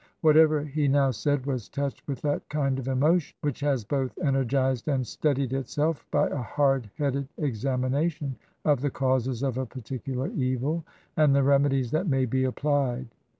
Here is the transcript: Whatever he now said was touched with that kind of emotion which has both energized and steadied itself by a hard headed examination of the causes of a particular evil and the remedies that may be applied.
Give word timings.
Whatever 0.21 0.63
he 0.63 0.87
now 0.87 1.11
said 1.11 1.45
was 1.45 1.69
touched 1.69 2.07
with 2.07 2.21
that 2.23 2.49
kind 2.49 2.79
of 2.79 2.87
emotion 2.87 3.37
which 3.41 3.59
has 3.59 3.85
both 3.85 4.17
energized 4.17 4.87
and 4.87 5.05
steadied 5.05 5.53
itself 5.53 6.07
by 6.09 6.27
a 6.27 6.37
hard 6.41 6.89
headed 6.97 7.27
examination 7.37 8.35
of 8.65 8.81
the 8.81 8.89
causes 8.89 9.43
of 9.43 9.59
a 9.59 9.65
particular 9.67 10.29
evil 10.29 10.83
and 11.15 11.35
the 11.35 11.43
remedies 11.43 11.91
that 11.91 12.07
may 12.07 12.25
be 12.25 12.43
applied. 12.45 13.09